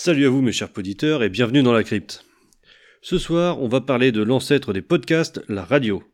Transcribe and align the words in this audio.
Salut 0.00 0.26
à 0.26 0.30
vous 0.30 0.42
mes 0.42 0.52
chers 0.52 0.70
auditeurs 0.78 1.24
et 1.24 1.28
bienvenue 1.28 1.64
dans 1.64 1.72
la 1.72 1.82
crypte. 1.82 2.24
Ce 3.02 3.18
soir, 3.18 3.60
on 3.60 3.66
va 3.66 3.80
parler 3.80 4.12
de 4.12 4.22
l'ancêtre 4.22 4.72
des 4.72 4.80
podcasts, 4.80 5.42
la 5.48 5.64
radio. 5.64 6.04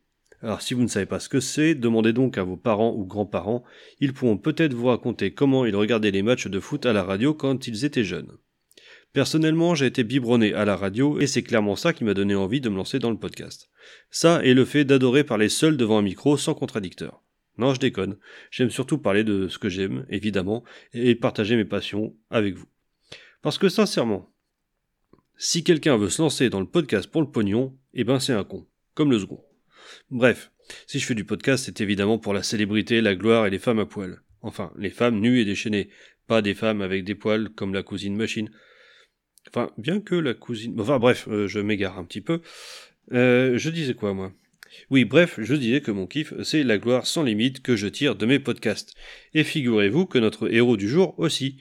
Alors 0.40 0.62
si 0.62 0.72
vous 0.72 0.80
ne 0.80 0.88
savez 0.88 1.04
pas 1.04 1.20
ce 1.20 1.28
que 1.28 1.38
c'est, 1.38 1.74
demandez 1.74 2.14
donc 2.14 2.38
à 2.38 2.44
vos 2.44 2.56
parents 2.56 2.94
ou 2.96 3.04
grands-parents, 3.04 3.62
ils 4.00 4.14
pourront 4.14 4.38
peut-être 4.38 4.72
vous 4.72 4.86
raconter 4.86 5.34
comment 5.34 5.66
ils 5.66 5.76
regardaient 5.76 6.12
les 6.12 6.22
matchs 6.22 6.46
de 6.46 6.60
foot 6.60 6.86
à 6.86 6.94
la 6.94 7.02
radio 7.02 7.34
quand 7.34 7.66
ils 7.66 7.84
étaient 7.84 8.04
jeunes. 8.04 8.32
Personnellement, 9.12 9.74
j'ai 9.74 9.84
été 9.84 10.02
biberonné 10.02 10.54
à 10.54 10.64
la 10.64 10.76
radio 10.76 11.20
et 11.20 11.26
c'est 11.26 11.42
clairement 11.42 11.76
ça 11.76 11.92
qui 11.92 12.04
m'a 12.04 12.14
donné 12.14 12.34
envie 12.34 12.62
de 12.62 12.70
me 12.70 12.76
lancer 12.76 12.98
dans 12.98 13.10
le 13.10 13.18
podcast. 13.18 13.68
Ça 14.10 14.42
et 14.42 14.54
le 14.54 14.64
fait 14.64 14.86
d'adorer 14.86 15.24
parler 15.24 15.50
seul 15.50 15.76
devant 15.76 15.98
un 15.98 16.02
micro 16.02 16.38
sans 16.38 16.54
contradicteur. 16.54 17.22
Non, 17.58 17.74
je 17.74 17.80
déconne. 17.80 18.16
J'aime 18.50 18.70
surtout 18.70 18.96
parler 18.96 19.24
de 19.24 19.46
ce 19.46 19.58
que 19.58 19.68
j'aime, 19.68 20.06
évidemment, 20.08 20.64
et 20.94 21.14
partager 21.14 21.54
mes 21.54 21.66
passions 21.66 22.16
avec 22.30 22.54
vous. 22.54 22.66
Parce 23.44 23.58
que 23.58 23.68
sincèrement, 23.68 24.34
si 25.36 25.64
quelqu'un 25.64 25.98
veut 25.98 26.08
se 26.08 26.22
lancer 26.22 26.48
dans 26.48 26.60
le 26.60 26.66
podcast 26.66 27.10
pour 27.10 27.20
le 27.20 27.30
pognon, 27.30 27.78
eh 27.92 28.02
ben 28.02 28.18
c'est 28.18 28.32
un 28.32 28.42
con, 28.42 28.66
comme 28.94 29.10
le 29.10 29.18
second. 29.18 29.44
Bref, 30.10 30.50
si 30.86 30.98
je 30.98 31.04
fais 31.04 31.14
du 31.14 31.26
podcast, 31.26 31.66
c'est 31.66 31.82
évidemment 31.82 32.18
pour 32.18 32.32
la 32.32 32.42
célébrité, 32.42 33.02
la 33.02 33.14
gloire 33.14 33.46
et 33.46 33.50
les 33.50 33.58
femmes 33.58 33.80
à 33.80 33.84
poil. 33.84 34.22
Enfin, 34.40 34.72
les 34.78 34.88
femmes 34.88 35.20
nues 35.20 35.40
et 35.40 35.44
déchaînées, 35.44 35.90
pas 36.26 36.40
des 36.40 36.54
femmes 36.54 36.80
avec 36.80 37.04
des 37.04 37.14
poils 37.14 37.50
comme 37.50 37.74
la 37.74 37.82
cousine 37.82 38.16
machine. 38.16 38.50
Enfin, 39.48 39.70
bien 39.76 40.00
que 40.00 40.14
la 40.14 40.32
cousine... 40.32 40.80
Enfin 40.80 40.98
bref, 40.98 41.28
euh, 41.28 41.46
je 41.46 41.60
m'égare 41.60 41.98
un 41.98 42.06
petit 42.06 42.22
peu. 42.22 42.40
Euh, 43.12 43.58
je 43.58 43.68
disais 43.68 43.92
quoi, 43.92 44.14
moi? 44.14 44.32
Oui, 44.88 45.04
bref, 45.04 45.38
je 45.38 45.54
disais 45.54 45.82
que 45.82 45.90
mon 45.90 46.06
kiff, 46.06 46.32
c'est 46.44 46.62
la 46.62 46.78
gloire 46.78 47.06
sans 47.06 47.22
limite 47.22 47.60
que 47.60 47.76
je 47.76 47.88
tire 47.88 48.16
de 48.16 48.24
mes 48.24 48.38
podcasts. 48.38 48.94
Et 49.34 49.44
figurez-vous 49.44 50.06
que 50.06 50.18
notre 50.18 50.50
héros 50.50 50.78
du 50.78 50.88
jour 50.88 51.14
aussi. 51.18 51.58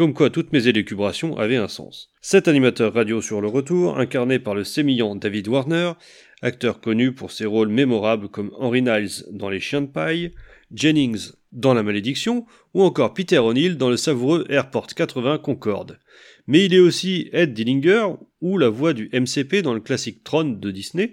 Comme 0.00 0.14
quoi 0.14 0.30
toutes 0.30 0.54
mes 0.54 0.66
élucubrations 0.66 1.36
avaient 1.36 1.56
un 1.56 1.68
sens. 1.68 2.08
Cet 2.22 2.48
animateur 2.48 2.94
radio 2.94 3.20
sur 3.20 3.42
le 3.42 3.48
retour, 3.48 3.98
incarné 3.98 4.38
par 4.38 4.54
le 4.54 4.64
sémillant 4.64 5.14
David 5.14 5.46
Warner, 5.46 5.92
acteur 6.40 6.80
connu 6.80 7.12
pour 7.12 7.32
ses 7.32 7.44
rôles 7.44 7.68
mémorables 7.68 8.30
comme 8.30 8.50
Henry 8.56 8.80
Niles 8.80 9.26
dans 9.30 9.50
Les 9.50 9.60
Chiens 9.60 9.82
de 9.82 9.88
Paille, 9.88 10.32
Jennings 10.72 11.32
dans 11.52 11.74
La 11.74 11.82
Malédiction, 11.82 12.46
ou 12.72 12.82
encore 12.82 13.12
Peter 13.12 13.36
O'Neill 13.36 13.76
dans 13.76 13.90
le 13.90 13.98
savoureux 13.98 14.46
Airport 14.48 14.86
80 14.86 15.36
Concorde. 15.36 15.98
Mais 16.46 16.64
il 16.64 16.72
est 16.72 16.78
aussi 16.78 17.28
Ed 17.34 17.52
Dillinger, 17.52 18.06
ou 18.40 18.56
la 18.56 18.70
voix 18.70 18.94
du 18.94 19.10
MCP 19.12 19.60
dans 19.60 19.74
le 19.74 19.80
classique 19.80 20.24
Tron 20.24 20.44
de 20.44 20.70
Disney, 20.70 21.12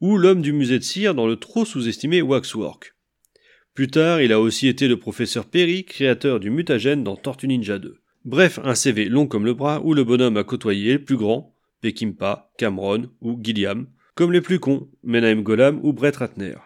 ou 0.00 0.16
l'homme 0.16 0.40
du 0.40 0.52
musée 0.52 0.78
de 0.78 0.84
cire 0.84 1.16
dans 1.16 1.26
le 1.26 1.34
trop 1.34 1.64
sous-estimé 1.64 2.22
Waxwork. 2.22 2.94
Plus 3.74 3.88
tard, 3.88 4.20
il 4.20 4.32
a 4.32 4.38
aussi 4.38 4.68
été 4.68 4.86
le 4.86 4.98
professeur 4.98 5.46
Perry, 5.46 5.84
créateur 5.84 6.38
du 6.38 6.50
mutagène 6.50 7.02
dans 7.02 7.16
Tortue 7.16 7.48
Ninja 7.48 7.80
2. 7.80 7.99
Bref, 8.24 8.60
un 8.64 8.74
CV 8.74 9.06
long 9.06 9.26
comme 9.26 9.46
le 9.46 9.54
bras 9.54 9.80
où 9.82 9.94
le 9.94 10.04
bonhomme 10.04 10.36
a 10.36 10.44
côtoyé 10.44 10.92
les 10.92 10.98
plus 10.98 11.16
grands, 11.16 11.54
Pekimpa, 11.80 12.50
Cameron 12.58 13.08
ou 13.22 13.40
Gilliam, 13.42 13.86
comme 14.14 14.32
les 14.32 14.42
plus 14.42 14.58
cons, 14.58 14.88
Menahem 15.02 15.42
Golam 15.42 15.80
ou 15.82 15.94
Brett 15.94 16.16
Ratner. 16.16 16.56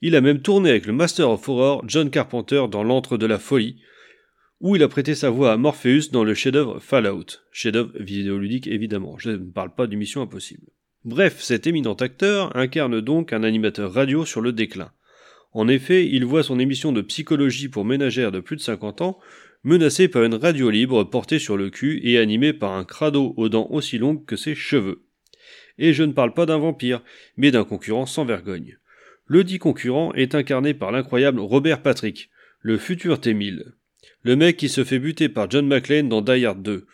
Il 0.00 0.16
a 0.16 0.22
même 0.22 0.40
tourné 0.40 0.70
avec 0.70 0.86
le 0.86 0.94
Master 0.94 1.28
of 1.28 1.46
Horror 1.46 1.84
John 1.86 2.08
Carpenter 2.08 2.64
dans 2.70 2.82
L'Antre 2.82 3.18
de 3.18 3.26
la 3.26 3.38
Folie, 3.38 3.76
où 4.60 4.74
il 4.74 4.82
a 4.82 4.88
prêté 4.88 5.14
sa 5.14 5.28
voix 5.28 5.52
à 5.52 5.58
Morpheus 5.58 6.10
dans 6.12 6.24
le 6.24 6.32
chef-d'œuvre 6.32 6.80
Fallout, 6.80 7.26
chef-d'œuvre 7.50 7.92
vidéoludique 7.98 8.66
évidemment, 8.66 9.18
je 9.18 9.30
ne 9.30 9.36
parle 9.36 9.74
pas 9.74 9.86
du 9.86 9.98
Mission 9.98 10.22
Impossible. 10.22 10.66
Bref, 11.04 11.42
cet 11.42 11.66
éminent 11.66 11.94
acteur 11.94 12.56
incarne 12.56 13.02
donc 13.02 13.34
un 13.34 13.42
animateur 13.42 13.92
radio 13.92 14.24
sur 14.24 14.40
le 14.40 14.52
déclin. 14.52 14.92
En 15.52 15.68
effet, 15.68 16.08
il 16.08 16.24
voit 16.24 16.42
son 16.42 16.58
émission 16.58 16.92
de 16.92 17.02
psychologie 17.02 17.68
pour 17.68 17.84
ménagères 17.84 18.32
de 18.32 18.40
plus 18.40 18.56
de 18.56 18.62
50 18.62 19.02
ans 19.02 19.18
menacée 19.64 20.08
par 20.08 20.24
une 20.24 20.34
radio 20.34 20.70
libre 20.70 21.04
portée 21.04 21.38
sur 21.38 21.56
le 21.56 21.70
cul 21.70 22.00
et 22.02 22.18
animée 22.18 22.52
par 22.52 22.72
un 22.72 22.84
crado 22.84 23.34
aux 23.36 23.48
dents 23.48 23.68
aussi 23.70 23.98
longues 23.98 24.24
que 24.24 24.36
ses 24.36 24.54
cheveux. 24.54 25.04
Et 25.78 25.92
je 25.92 26.02
ne 26.02 26.12
parle 26.12 26.34
pas 26.34 26.46
d'un 26.46 26.58
vampire, 26.58 27.02
mais 27.36 27.50
d'un 27.50 27.64
concurrent 27.64 28.06
sans 28.06 28.24
vergogne. 28.24 28.78
Le 29.26 29.44
dit 29.44 29.58
concurrent 29.58 30.12
est 30.14 30.34
incarné 30.34 30.74
par 30.74 30.90
l'incroyable 30.90 31.40
Robert 31.40 31.82
Patrick, 31.82 32.30
le 32.60 32.76
futur 32.76 33.20
T-1000. 33.20 33.72
Le 34.22 34.36
mec 34.36 34.56
qui 34.56 34.68
se 34.68 34.84
fait 34.84 34.98
buter 34.98 35.28
par 35.28 35.50
John 35.50 35.66
McClane 35.66 36.08
dans 36.08 36.22
Die 36.22 36.44
Hard 36.44 36.62
2. 36.62 36.86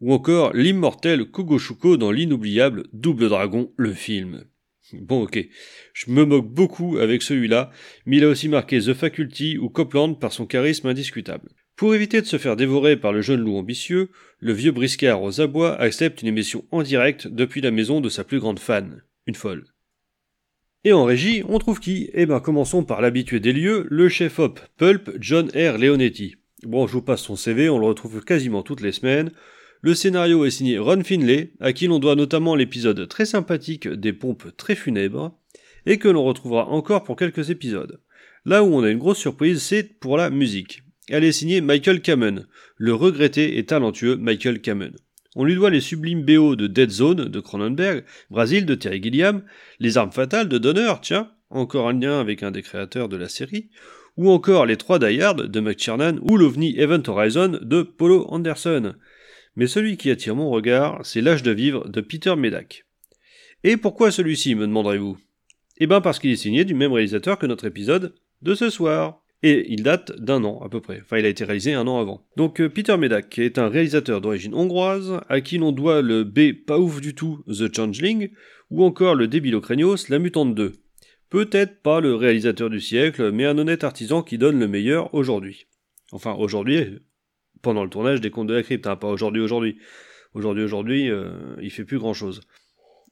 Ou 0.00 0.12
encore 0.12 0.52
l'immortel 0.52 1.26
Kogoshuko 1.26 1.96
dans 1.96 2.10
l'inoubliable 2.10 2.84
Double 2.92 3.28
Dragon, 3.28 3.72
le 3.76 3.92
film. 3.92 4.44
Bon 4.92 5.22
ok, 5.22 5.38
je 5.94 6.10
me 6.10 6.24
moque 6.24 6.48
beaucoup 6.48 6.98
avec 6.98 7.22
celui-là, 7.22 7.70
mais 8.04 8.18
il 8.18 8.24
a 8.24 8.28
aussi 8.28 8.48
marqué 8.48 8.78
The 8.78 8.94
Faculty 8.94 9.56
ou 9.58 9.68
Copland 9.68 10.14
par 10.14 10.32
son 10.32 10.44
charisme 10.44 10.88
indiscutable. 10.88 11.48
Pour 11.82 11.96
éviter 11.96 12.20
de 12.20 12.26
se 12.26 12.38
faire 12.38 12.54
dévorer 12.54 12.96
par 12.96 13.12
le 13.12 13.22
jeune 13.22 13.40
loup 13.40 13.56
ambitieux, 13.56 14.10
le 14.38 14.52
vieux 14.52 14.70
briscard 14.70 15.20
aux 15.20 15.40
abois 15.40 15.74
accepte 15.80 16.22
une 16.22 16.28
émission 16.28 16.64
en 16.70 16.84
direct 16.84 17.26
depuis 17.26 17.60
la 17.60 17.72
maison 17.72 18.00
de 18.00 18.08
sa 18.08 18.22
plus 18.22 18.38
grande 18.38 18.60
fan, 18.60 19.02
une 19.26 19.34
folle. 19.34 19.64
Et 20.84 20.92
en 20.92 21.02
régie, 21.02 21.42
on 21.48 21.58
trouve 21.58 21.80
qui? 21.80 22.08
Eh 22.14 22.24
ben 22.24 22.38
commençons 22.38 22.84
par 22.84 23.00
l'habitué 23.00 23.40
des 23.40 23.52
lieux, 23.52 23.88
le 23.90 24.08
chef-op 24.08 24.60
Pulp 24.76 25.10
John 25.18 25.48
R. 25.48 25.76
Leonetti. 25.76 26.36
Bon, 26.62 26.86
je 26.86 26.92
vous 26.92 27.02
passe 27.02 27.22
son 27.22 27.34
CV, 27.34 27.68
on 27.68 27.80
le 27.80 27.86
retrouve 27.86 28.22
quasiment 28.22 28.62
toutes 28.62 28.80
les 28.80 28.92
semaines. 28.92 29.32
Le 29.80 29.96
scénario 29.96 30.44
est 30.44 30.52
signé 30.52 30.78
Ron 30.78 31.02
Finlay, 31.02 31.50
à 31.58 31.72
qui 31.72 31.88
l'on 31.88 31.98
doit 31.98 32.14
notamment 32.14 32.54
l'épisode 32.54 33.08
très 33.08 33.26
sympathique 33.26 33.88
des 33.88 34.12
pompes 34.12 34.56
très 34.56 34.76
funèbres, 34.76 35.36
et 35.86 35.98
que 35.98 36.06
l'on 36.06 36.22
retrouvera 36.22 36.68
encore 36.68 37.02
pour 37.02 37.16
quelques 37.16 37.50
épisodes. 37.50 38.00
Là 38.44 38.62
où 38.62 38.72
on 38.72 38.84
a 38.84 38.90
une 38.90 38.98
grosse 38.98 39.18
surprise, 39.18 39.60
c'est 39.60 39.98
pour 39.98 40.16
la 40.16 40.30
musique. 40.30 40.84
Elle 41.08 41.24
est 41.24 41.32
signée 41.32 41.60
Michael 41.60 42.00
Kamen, 42.00 42.46
le 42.76 42.94
regretté 42.94 43.58
et 43.58 43.64
talentueux 43.64 44.16
Michael 44.16 44.60
Kamen. 44.60 44.92
On 45.34 45.44
lui 45.44 45.54
doit 45.54 45.70
les 45.70 45.80
sublimes 45.80 46.24
BO 46.24 46.56
de 46.56 46.66
Dead 46.66 46.90
Zone 46.90 47.24
de 47.24 47.40
Cronenberg, 47.40 48.04
Brasil 48.30 48.66
de 48.66 48.74
Terry 48.74 49.02
Gilliam, 49.02 49.42
Les 49.80 49.96
Armes 49.96 50.12
Fatales 50.12 50.48
de 50.48 50.58
Donner, 50.58 50.92
tiens, 51.00 51.30
encore 51.50 51.88
un 51.88 51.98
lien 51.98 52.20
avec 52.20 52.42
un 52.42 52.50
des 52.50 52.62
créateurs 52.62 53.08
de 53.08 53.16
la 53.16 53.28
série, 53.28 53.70
ou 54.16 54.30
encore 54.30 54.66
Les 54.66 54.76
Trois 54.76 54.98
Die 54.98 55.18
de 55.18 55.60
McTiernan 55.60 56.18
ou 56.22 56.36
l'OVNI 56.36 56.78
Event 56.78 57.02
Horizon 57.06 57.58
de 57.62 57.82
Polo 57.82 58.26
Anderson. 58.28 58.94
Mais 59.56 59.66
celui 59.66 59.96
qui 59.96 60.10
attire 60.10 60.36
mon 60.36 60.50
regard, 60.50 61.00
c'est 61.04 61.20
L'âge 61.20 61.42
de 61.42 61.50
vivre 61.50 61.88
de 61.88 62.00
Peter 62.00 62.36
Medak. 62.36 62.84
Et 63.64 63.76
pourquoi 63.76 64.10
celui-ci, 64.10 64.54
me 64.54 64.66
demanderez-vous? 64.66 65.18
Eh 65.78 65.86
ben 65.86 66.00
parce 66.00 66.18
qu'il 66.18 66.30
est 66.30 66.36
signé 66.36 66.64
du 66.64 66.74
même 66.74 66.92
réalisateur 66.92 67.38
que 67.38 67.46
notre 67.46 67.66
épisode 67.66 68.14
de 68.42 68.54
ce 68.54 68.70
soir. 68.70 69.21
Et 69.44 69.72
il 69.72 69.82
date 69.82 70.12
d'un 70.20 70.44
an 70.44 70.60
à 70.64 70.68
peu 70.68 70.80
près. 70.80 71.00
Enfin, 71.02 71.18
il 71.18 71.26
a 71.26 71.28
été 71.28 71.44
réalisé 71.44 71.72
un 71.72 71.86
an 71.88 71.98
avant. 71.98 72.24
Donc 72.36 72.60
euh, 72.60 72.68
Peter 72.68 72.96
Medak 72.96 73.38
est 73.38 73.58
un 73.58 73.68
réalisateur 73.68 74.20
d'origine 74.20 74.54
hongroise, 74.54 75.20
à 75.28 75.40
qui 75.40 75.58
l'on 75.58 75.72
doit 75.72 76.00
le 76.00 76.22
B 76.22 76.52
pas 76.52 76.78
ouf 76.78 77.00
du 77.00 77.14
tout, 77.14 77.42
The 77.48 77.74
Changeling, 77.74 78.30
ou 78.70 78.84
encore 78.84 79.16
le 79.16 79.26
Débilocranios, 79.26 80.08
La 80.08 80.20
Mutante 80.20 80.54
2. 80.54 80.72
Peut-être 81.28 81.82
pas 81.82 82.00
le 82.00 82.14
réalisateur 82.14 82.70
du 82.70 82.80
siècle, 82.80 83.32
mais 83.32 83.44
un 83.44 83.58
honnête 83.58 83.84
artisan 83.84 84.22
qui 84.22 84.38
donne 84.38 84.60
le 84.60 84.68
meilleur 84.68 85.12
aujourd'hui. 85.14 85.66
Enfin, 86.12 86.34
aujourd'hui, 86.34 87.00
pendant 87.62 87.84
le 87.84 87.90
tournage 87.90 88.20
des 88.20 88.30
Contes 88.30 88.48
de 88.48 88.54
la 88.54 88.62
Crypte, 88.62 88.86
hein, 88.86 88.96
pas 88.96 89.08
aujourd'hui, 89.08 89.42
aujourd'hui. 89.42 89.78
Aujourd'hui, 90.34 90.64
aujourd'hui, 90.64 91.10
euh, 91.10 91.56
il 91.60 91.70
fait 91.70 91.84
plus 91.84 91.98
grand 91.98 92.14
chose. 92.14 92.42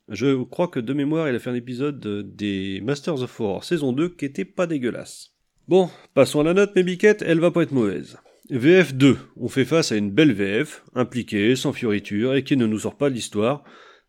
Je 0.08 0.42
crois 0.44 0.68
que 0.68 0.80
de 0.80 0.92
mémoire, 0.92 1.28
il 1.28 1.34
a 1.34 1.38
fait 1.38 1.50
un 1.50 1.54
épisode 1.54 2.00
des 2.34 2.80
Masters 2.82 3.22
of 3.22 3.40
War 3.40 3.64
saison 3.64 3.92
2 3.92 4.10
qui 4.10 4.24
était 4.24 4.44
pas 4.44 4.66
dégueulasse. 4.66 5.34
Bon, 5.70 5.88
passons 6.14 6.40
à 6.40 6.42
la 6.42 6.52
note, 6.52 6.74
mes 6.74 6.82
biquettes, 6.82 7.22
elle 7.24 7.38
va 7.38 7.52
pas 7.52 7.62
être 7.62 7.70
mauvaise. 7.70 8.18
VF 8.50 8.92
2, 8.92 9.16
on 9.36 9.48
fait 9.48 9.64
face 9.64 9.92
à 9.92 9.96
une 9.96 10.10
belle 10.10 10.32
VF, 10.32 10.82
impliquée, 10.96 11.54
sans 11.54 11.72
fioriture, 11.72 12.34
et 12.34 12.42
qui 12.42 12.56
ne 12.56 12.66
nous 12.66 12.80
sort 12.80 12.96
pas 12.96 13.08
de 13.08 13.14
l'histoire. 13.14 13.62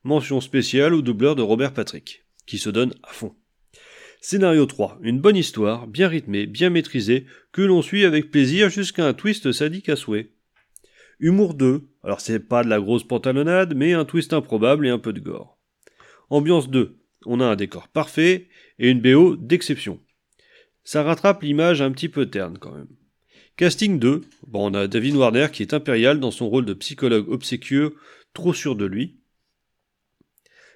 Mention 0.04 0.42
spéciale 0.42 0.96
au 0.96 1.04
doubleur 1.04 1.36
de 1.36 1.44
Robert 1.44 1.76
Patrick, 1.76 2.26
qui 2.48 2.58
se 2.58 2.72
donne 2.72 2.96
à 3.04 3.14
fond. 3.14 3.36
Scénario 4.22 4.66
3, 4.66 4.98
une 5.04 5.20
bonne 5.20 5.38
histoire, 5.38 5.86
bien 5.86 6.08
rythmée, 6.08 6.48
bien 6.48 6.72
maîtrisée, 6.72 7.28
que 7.52 7.62
l'on 7.62 7.84
suit 7.84 8.06
avec 8.06 8.32
plaisir 8.32 8.72
jusqu'à 8.72 9.06
un 9.06 9.14
twist 9.14 9.52
sadique 9.52 9.90
à 9.90 9.96
souhait. 9.96 10.32
Humour 11.20 11.54
2, 11.54 11.84
alors 12.04 12.22
c'est 12.22 12.40
pas 12.40 12.64
de 12.64 12.70
la 12.70 12.80
grosse 12.80 13.04
pantalonnade, 13.04 13.76
mais 13.76 13.94
un 13.94 14.06
twist 14.06 14.34
improbable 14.34 14.88
et 14.88 14.90
un 14.90 14.98
peu 14.98 15.14
de 15.14 15.20
gore. 15.20 15.60
Ambiance 16.32 16.72
2, 16.72 16.98
on 17.28 17.40
a 17.40 17.46
un 17.46 17.56
décor 17.56 17.88
parfait 17.88 18.48
et 18.80 18.90
une 18.90 19.00
BO 19.00 19.36
d'exception. 19.36 20.00
Ça 20.92 21.04
rattrape 21.04 21.44
l'image 21.44 21.82
un 21.82 21.90
petit 21.94 22.10
peu 22.10 22.26
terne 22.26 22.58
quand 22.58 22.74
même. 22.74 22.90
Casting 23.56 23.98
2, 23.98 24.24
bon, 24.48 24.70
on 24.70 24.74
a 24.74 24.88
David 24.88 25.16
Warner 25.16 25.48
qui 25.50 25.62
est 25.62 25.74
impérial 25.74 26.20
dans 26.20 26.32
son 26.32 26.50
rôle 26.50 26.66
de 26.66 26.74
psychologue 26.74 27.30
obséquieux, 27.30 27.96
trop 28.34 28.54
sûr 28.54 28.76
de 28.76 28.84
lui. 28.84 29.16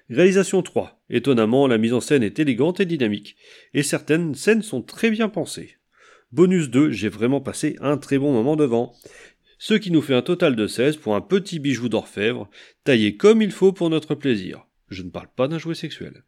Réalisation 0.08 0.62
3. 0.62 1.02
Étonnamment, 1.10 1.66
la 1.66 1.76
mise 1.76 1.92
en 1.92 2.00
scène 2.00 2.22
est 2.22 2.38
élégante 2.38 2.80
et 2.80 2.86
dynamique, 2.86 3.36
et 3.74 3.82
certaines 3.82 4.34
scènes 4.34 4.62
sont 4.62 4.80
très 4.80 5.10
bien 5.10 5.28
pensées. 5.28 5.76
Bonus 6.32 6.70
2, 6.70 6.92
j'ai 6.92 7.10
vraiment 7.10 7.42
passé 7.42 7.76
un 7.82 7.98
très 7.98 8.16
bon 8.16 8.32
moment 8.32 8.56
devant, 8.56 8.94
ce 9.58 9.74
qui 9.74 9.90
nous 9.90 10.00
fait 10.00 10.14
un 10.14 10.22
total 10.22 10.56
de 10.56 10.66
16 10.66 10.96
pour 10.96 11.14
un 11.14 11.20
petit 11.20 11.58
bijou 11.58 11.90
d'orfèvre, 11.90 12.48
taillé 12.84 13.18
comme 13.18 13.42
il 13.42 13.52
faut 13.52 13.74
pour 13.74 13.90
notre 13.90 14.14
plaisir. 14.14 14.66
Je 14.88 15.02
ne 15.02 15.10
parle 15.10 15.28
pas 15.36 15.46
d'un 15.46 15.58
jouet 15.58 15.74
sexuel. 15.74 16.24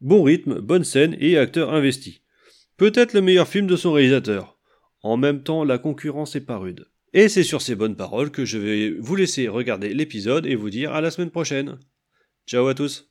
Bon 0.00 0.24
rythme, 0.24 0.58
bonne 0.58 0.82
scène 0.82 1.16
et 1.20 1.38
acteur 1.38 1.72
investi. 1.72 2.22
Peut-être 2.78 3.12
le 3.12 3.20
meilleur 3.20 3.48
film 3.48 3.66
de 3.66 3.74
son 3.74 3.92
réalisateur. 3.92 4.56
En 5.02 5.16
même 5.16 5.42
temps, 5.42 5.64
la 5.64 5.78
concurrence 5.78 6.36
est 6.36 6.46
pas 6.46 6.58
rude. 6.58 6.86
Et 7.12 7.28
c'est 7.28 7.42
sur 7.42 7.60
ces 7.60 7.74
bonnes 7.74 7.96
paroles 7.96 8.30
que 8.30 8.44
je 8.44 8.56
vais 8.56 8.90
vous 8.90 9.16
laisser 9.16 9.48
regarder 9.48 9.92
l'épisode 9.92 10.46
et 10.46 10.54
vous 10.54 10.70
dire 10.70 10.92
à 10.92 11.00
la 11.00 11.10
semaine 11.10 11.30
prochaine. 11.30 11.80
Ciao 12.46 12.68
à 12.68 12.74
tous 12.74 13.07